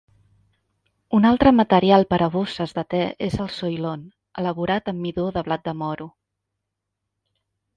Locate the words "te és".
2.93-3.37